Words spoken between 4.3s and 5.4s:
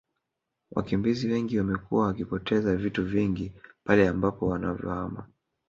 wanavyohama